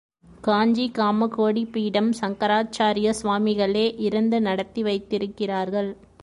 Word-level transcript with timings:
காஞ்சி 0.41 0.91
காமகோடி 0.97 1.63
பீடம் 1.71 2.11
சங்கராச்சார்ய 2.21 3.09
சுவாமிகளே 3.21 3.85
இருந்து 3.97 4.41
நடத்தி 4.41 4.83
வைத்திருக்கிறார்கள். 4.83 5.91